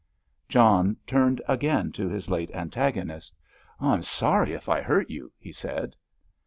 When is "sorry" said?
4.01-4.53